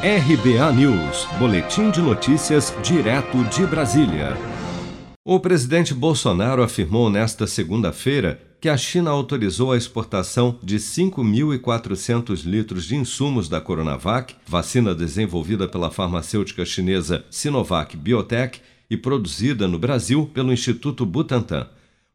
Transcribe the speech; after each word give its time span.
RBA 0.00 0.72
News, 0.74 1.26
Boletim 1.40 1.90
de 1.90 2.00
Notícias, 2.00 2.72
direto 2.84 3.42
de 3.46 3.66
Brasília. 3.66 4.36
O 5.24 5.40
presidente 5.40 5.92
Bolsonaro 5.92 6.62
afirmou 6.62 7.10
nesta 7.10 7.48
segunda-feira 7.48 8.40
que 8.60 8.68
a 8.68 8.76
China 8.76 9.10
autorizou 9.10 9.72
a 9.72 9.76
exportação 9.76 10.56
de 10.62 10.76
5.400 10.76 12.44
litros 12.44 12.84
de 12.84 12.94
insumos 12.94 13.48
da 13.48 13.60
Coronavac, 13.60 14.36
vacina 14.46 14.94
desenvolvida 14.94 15.66
pela 15.66 15.90
farmacêutica 15.90 16.64
chinesa 16.64 17.24
Sinovac 17.28 17.96
Biotech 17.96 18.60
e 18.88 18.96
produzida 18.96 19.66
no 19.66 19.80
Brasil 19.80 20.30
pelo 20.32 20.52
Instituto 20.52 21.04
Butantan. 21.04 21.66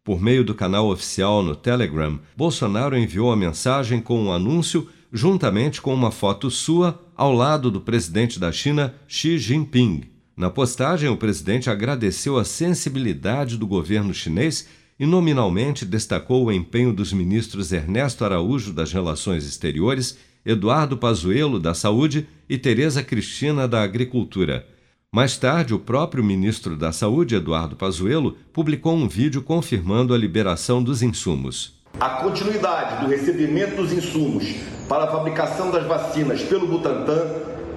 Por 0.05 0.21
meio 0.21 0.45
do 0.45 0.55
canal 0.55 0.87
oficial 0.89 1.43
no 1.43 1.53
Telegram, 1.53 2.17
Bolsonaro 2.37 2.97
enviou 2.97 3.29
a 3.29 3.35
mensagem 3.35 3.99
com 3.99 4.23
um 4.23 4.31
anúncio 4.31 4.87
juntamente 5.11 5.81
com 5.81 5.93
uma 5.93 6.11
foto 6.11 6.49
sua 6.49 7.02
ao 7.15 7.31
lado 7.31 7.69
do 7.69 7.79
presidente 7.79 8.39
da 8.39 8.51
China, 8.51 8.93
Xi 9.07 9.37
Jinping. 9.37 10.03
Na 10.35 10.49
postagem, 10.49 11.09
o 11.09 11.17
presidente 11.17 11.69
agradeceu 11.69 12.37
a 12.37 12.43
sensibilidade 12.43 13.57
do 13.57 13.67
governo 13.67 14.13
chinês 14.13 14.67
e 14.99 15.05
nominalmente 15.05 15.85
destacou 15.85 16.45
o 16.45 16.51
empenho 16.51 16.93
dos 16.93 17.13
ministros 17.13 17.71
Ernesto 17.71 18.25
Araújo 18.25 18.73
das 18.73 18.91
Relações 18.91 19.45
Exteriores, 19.45 20.17
Eduardo 20.45 20.97
Pazuello 20.97 21.59
da 21.59 21.73
Saúde 21.73 22.27
e 22.49 22.57
Tereza 22.57 23.03
Cristina 23.03 23.67
da 23.67 23.83
Agricultura. 23.83 24.67
Mais 25.11 25.37
tarde, 25.37 25.75
o 25.75 25.79
próprio 25.79 26.23
ministro 26.23 26.75
da 26.75 26.91
Saúde, 26.91 27.35
Eduardo 27.35 27.75
Pazuello, 27.75 28.35
publicou 28.51 28.95
um 28.95 29.07
vídeo 29.07 29.43
confirmando 29.43 30.13
a 30.13 30.17
liberação 30.17 30.83
dos 30.83 31.03
insumos. 31.03 31.82
A 31.99 32.09
continuidade 32.09 33.01
do 33.01 33.09
recebimento 33.09 33.77
dos 33.77 33.93
insumos 33.93 34.55
para 34.89 35.05
a 35.05 35.07
fabricação 35.07 35.71
das 35.71 35.85
vacinas 35.85 36.41
pelo 36.41 36.67
Butantan 36.67 37.27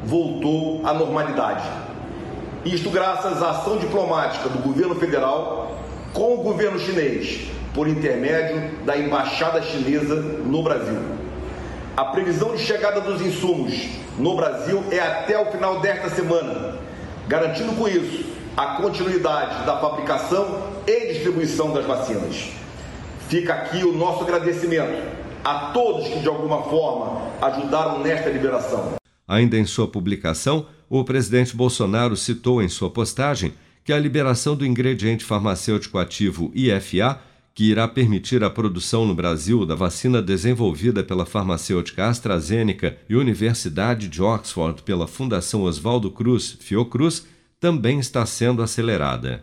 voltou 0.03 0.85
à 0.85 0.93
normalidade. 0.93 1.63
Isto 2.65 2.91
graças 2.91 3.41
à 3.41 3.51
ação 3.51 3.79
diplomática 3.79 4.49
do 4.49 4.59
governo 4.59 4.97
federal 4.97 5.79
com 6.13 6.35
o 6.35 6.39
governo 6.39 6.77
chinês, 6.77 7.47
por 7.73 7.87
intermédio 7.87 8.85
da 8.85 8.99
embaixada 8.99 9.63
chinesa 9.63 10.17
no 10.17 10.61
Brasil. 10.61 10.99
A 11.97 12.07
previsão 12.07 12.57
de 12.57 12.65
chegada 12.65 13.01
dos 13.01 13.21
insumos 13.21 13.75
no 14.19 14.35
Brasil 14.35 14.83
é 14.91 14.99
até 14.99 15.39
o 15.39 15.53
final 15.53 15.79
desta 15.79 16.11
semana 16.11 16.79
garantindo 17.29 17.73
com 17.77 17.87
isso 17.87 18.25
a 18.57 18.83
continuidade 18.83 19.65
da 19.65 19.79
fabricação 19.79 20.63
e 20.85 21.13
distribuição 21.13 21.73
das 21.73 21.85
vacinas. 21.85 22.51
Fica 23.29 23.55
aqui 23.55 23.85
o 23.85 23.93
nosso 23.93 24.23
agradecimento 24.23 25.03
a 25.43 25.71
todos 25.73 26.07
que 26.09 26.21
de 26.21 26.29
alguma 26.29 26.63
forma 26.63 27.23
ajudaram 27.43 28.01
nesta 28.01 28.31
liberação. 28.31 28.95
Ainda 29.27 29.57
em 29.57 29.65
sua 29.65 29.89
publicação, 29.89 30.67
o 30.89 31.03
presidente 31.03 31.57
Bolsonaro 31.57 32.17
citou 32.17 32.63
em 32.63 32.69
sua 32.69 32.89
postagem 32.89 33.53
que 33.85 33.93
a 33.93 33.99
liberação 33.99 34.55
do 34.55 34.65
ingrediente 34.65 35.25
farmacêutico 35.25 35.99
ativo 35.99 36.53
IFA, 36.55 37.19
que 37.53 37.65
irá 37.71 37.89
permitir 37.89 38.45
a 38.45 38.51
produção 38.51 39.05
no 39.05 39.15
Brasil 39.15 39.65
da 39.67 39.75
vacina 39.75 40.23
desenvolvida 40.23 41.03
pela 41.03 41.27
farmacêutica 41.27 42.07
AstraZeneca 42.07 42.97
e 43.09 43.17
Universidade 43.17 44.09
de 44.09 44.23
Oxford 44.23 44.83
pela 44.83 45.07
Fundação 45.07 45.63
Oswaldo 45.63 46.11
Cruz, 46.11 46.57
Fiocruz, 46.61 47.27
também 47.59 47.99
está 47.99 48.25
sendo 48.27 48.63
acelerada. 48.63 49.43